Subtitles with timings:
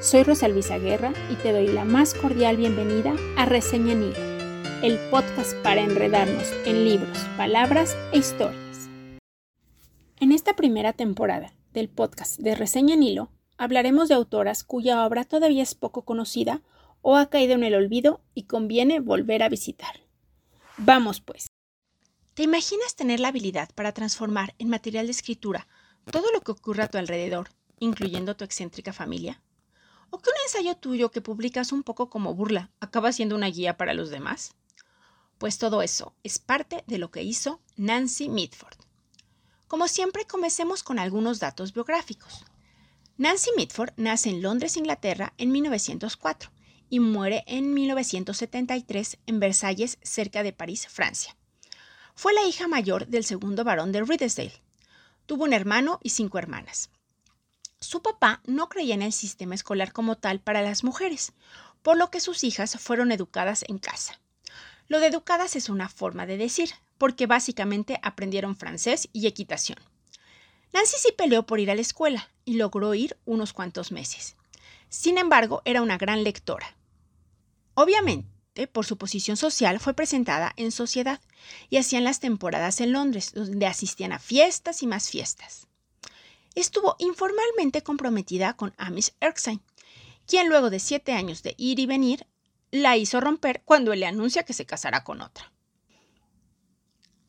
[0.00, 4.82] Soy Rosa Luisa Guerra y te doy la más cordial bienvenida a Reseña en Hilo,
[4.82, 8.88] el podcast para enredarnos en libros, palabras e historias.
[10.18, 15.24] En esta primera temporada del podcast de Reseña en Hilo, hablaremos de autoras cuya obra
[15.24, 16.62] todavía es poco conocida
[17.02, 20.00] o ha caído en el olvido y conviene volver a visitar.
[20.78, 21.48] Vamos pues.
[22.32, 25.68] ¿Te imaginas tener la habilidad para transformar en material de escritura
[26.10, 29.42] todo lo que ocurre a tu alrededor, incluyendo tu excéntrica familia?
[30.10, 33.76] ¿O que un ensayo tuyo que publicas un poco como burla acaba siendo una guía
[33.76, 34.54] para los demás?
[35.38, 38.76] Pues todo eso es parte de lo que hizo Nancy Mitford.
[39.68, 42.44] Como siempre, comencemos con algunos datos biográficos.
[43.16, 46.50] Nancy Mitford nace en Londres, Inglaterra, en 1904
[46.90, 51.36] y muere en 1973 en Versalles, cerca de París, Francia.
[52.14, 54.60] Fue la hija mayor del segundo barón de Riddesdale.
[55.26, 56.90] Tuvo un hermano y cinco hermanas.
[57.82, 61.32] Su papá no creía en el sistema escolar como tal para las mujeres,
[61.82, 64.20] por lo que sus hijas fueron educadas en casa.
[64.86, 69.78] Lo de educadas es una forma de decir, porque básicamente aprendieron francés y equitación.
[70.74, 74.36] Nancy sí peleó por ir a la escuela y logró ir unos cuantos meses.
[74.90, 76.76] Sin embargo, era una gran lectora.
[77.72, 81.20] Obviamente, por su posición social, fue presentada en sociedad
[81.70, 85.69] y hacían las temporadas en Londres, donde asistían a fiestas y más fiestas
[86.54, 89.60] estuvo informalmente comprometida con Amish Erskine,
[90.26, 92.26] quien luego de siete años de ir y venir,
[92.70, 95.52] la hizo romper cuando él le anuncia que se casará con otra.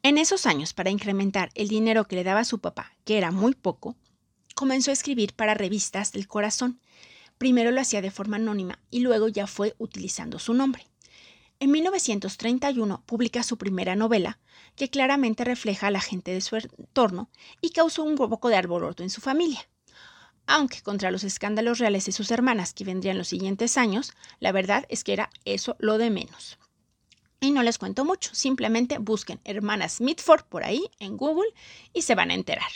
[0.03, 3.53] En esos años, para incrementar el dinero que le daba su papá, que era muy
[3.53, 3.95] poco,
[4.55, 6.79] comenzó a escribir para revistas del corazón.
[7.37, 10.90] Primero lo hacía de forma anónima y luego ya fue utilizando su nombre.
[11.61, 14.39] En 1931 publica su primera novela,
[14.75, 17.29] que claramente refleja a la gente de su entorno
[17.61, 19.69] y causó un poco de alboroto en su familia.
[20.47, 24.87] Aunque contra los escándalos reales de sus hermanas que vendrían los siguientes años, la verdad
[24.89, 26.57] es que era eso lo de menos.
[27.39, 31.53] Y no les cuento mucho, simplemente busquen hermanas Mitford por ahí en Google
[31.93, 32.71] y se van a enterar.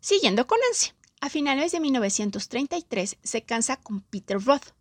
[0.00, 4.72] Siguiendo con Nancy, a finales de 1933 se cansa con Peter Roth,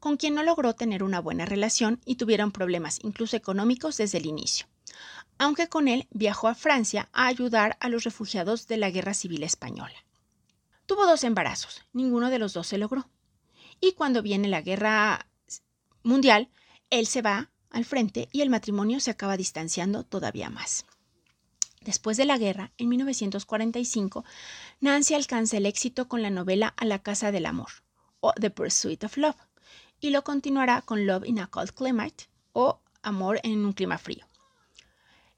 [0.00, 4.26] con quien no logró tener una buena relación y tuvieron problemas incluso económicos desde el
[4.26, 4.66] inicio.
[5.38, 9.42] Aunque con él viajó a Francia a ayudar a los refugiados de la Guerra Civil
[9.42, 10.04] Española.
[10.86, 13.08] Tuvo dos embarazos, ninguno de los dos se logró.
[13.80, 15.26] Y cuando viene la Guerra
[16.02, 16.50] Mundial,
[16.90, 20.84] él se va al frente y el matrimonio se acaba distanciando todavía más.
[21.80, 24.24] Después de la guerra, en 1945,
[24.80, 27.70] Nancy alcanza el éxito con la novela A la Casa del Amor,
[28.20, 29.36] o The Pursuit of Love,
[30.00, 34.26] y lo continuará con Love in a Cold Climate o Amor en un clima frío.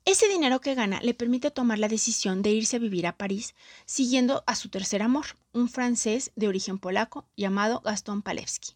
[0.04, 3.54] Ese dinero que gana le permite tomar la decisión de irse a vivir a París,
[3.86, 8.72] siguiendo a su tercer amor, un francés de origen polaco llamado Gaston Palevsky,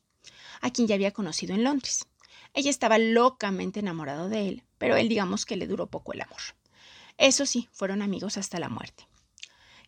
[0.61, 2.07] a quien ya había conocido en Londres.
[2.55, 6.41] Ella estaba locamente enamorado de él, pero él digamos que le duró poco el amor.
[7.19, 9.09] Eso sí, fueron amigos hasta la muerte.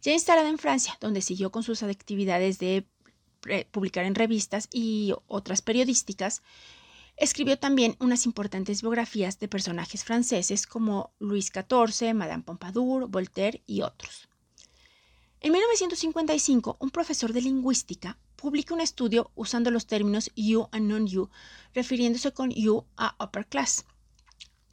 [0.03, 2.85] Ya instalada en Francia, donde siguió con sus actividades de
[3.71, 6.43] publicar en revistas y otras periodísticas,
[7.16, 13.82] escribió también unas importantes biografías de personajes franceses como Luis XIV, Madame Pompadour, Voltaire y
[13.82, 14.28] otros.
[15.41, 21.31] En 1955, un profesor de lingüística publica un estudio usando los términos you and non-you,
[21.75, 23.84] refiriéndose con you a upper class,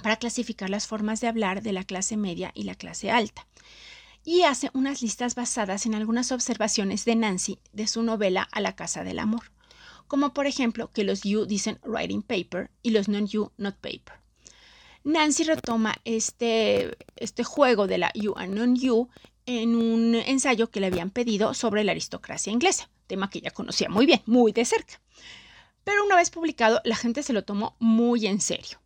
[0.01, 3.47] para clasificar las formas de hablar de la clase media y la clase alta
[4.25, 8.75] y hace unas listas basadas en algunas observaciones de Nancy de su novela A la
[8.75, 9.51] Casa del Amor,
[10.07, 14.19] como por ejemplo que los you dicen writing paper y los non-you not paper.
[15.03, 19.07] Nancy retoma este, este juego de la you and non-you
[19.45, 23.89] en un ensayo que le habían pedido sobre la aristocracia inglesa, tema que ella conocía
[23.89, 24.99] muy bien, muy de cerca.
[25.83, 28.79] Pero una vez publicado, la gente se lo tomó muy en serio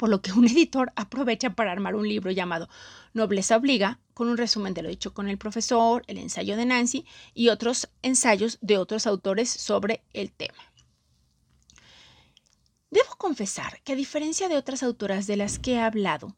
[0.00, 2.70] por lo que un editor aprovecha para armar un libro llamado
[3.12, 7.04] Nobleza Obliga, con un resumen de lo dicho con el profesor, el ensayo de Nancy
[7.34, 10.72] y otros ensayos de otros autores sobre el tema.
[12.90, 16.34] Debo confesar que a diferencia de otras autoras de las que he hablado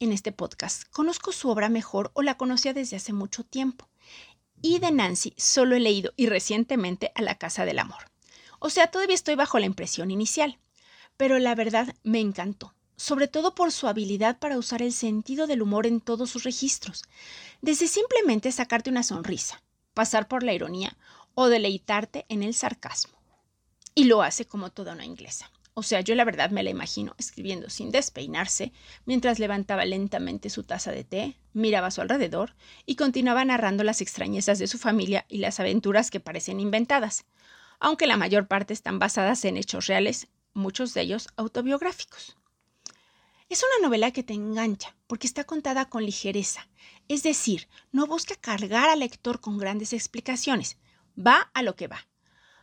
[0.00, 3.88] en este podcast, conozco su obra mejor o la conocía desde hace mucho tiempo.
[4.62, 8.10] Y de Nancy solo he leído y recientemente A la Casa del Amor.
[8.58, 10.58] O sea, todavía estoy bajo la impresión inicial,
[11.16, 15.62] pero la verdad me encantó sobre todo por su habilidad para usar el sentido del
[15.62, 17.04] humor en todos sus registros,
[17.60, 19.62] desde simplemente sacarte una sonrisa,
[19.94, 20.96] pasar por la ironía
[21.34, 23.18] o deleitarte en el sarcasmo.
[23.94, 25.50] Y lo hace como toda una inglesa.
[25.78, 28.72] O sea, yo la verdad me la imagino escribiendo sin despeinarse,
[29.04, 32.54] mientras levantaba lentamente su taza de té, miraba a su alrededor
[32.86, 37.26] y continuaba narrando las extrañezas de su familia y las aventuras que parecen inventadas.
[37.78, 42.36] aunque la mayor parte están basadas en hechos reales, muchos de ellos autobiográficos.
[43.48, 46.68] Es una novela que te engancha porque está contada con ligereza,
[47.06, 50.78] es decir, no busca cargar al lector con grandes explicaciones,
[51.16, 52.08] va a lo que va,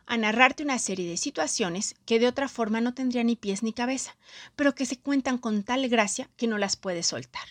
[0.04, 3.72] a narrarte una serie de situaciones que de otra forma no tendrían ni pies ni
[3.72, 4.18] cabeza,
[4.56, 7.48] pero que se cuentan con tal gracia que no las puedes soltar.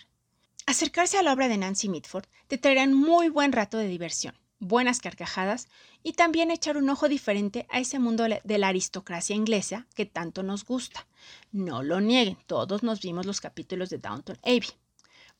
[0.66, 4.38] Acercarse a la obra de Nancy Mitford te traerá un muy buen rato de diversión,
[4.64, 5.68] buenas carcajadas
[6.02, 10.42] y también echar un ojo diferente a ese mundo de la aristocracia inglesa que tanto
[10.42, 11.06] nos gusta.
[11.52, 14.70] No lo nieguen, todos nos vimos los capítulos de Downton Abbey.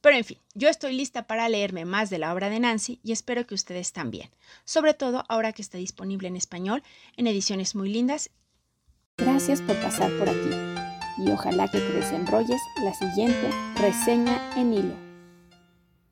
[0.01, 3.13] Pero en fin, yo estoy lista para leerme más de la obra de Nancy y
[3.13, 4.31] espero que ustedes también,
[4.67, 6.83] sobre todo ahora que está disponible en español
[7.17, 8.31] en ediciones muy lindas.
[9.17, 10.51] Gracias por pasar por aquí
[11.19, 15.04] y ojalá que te desenrolles la siguiente reseña en hilo.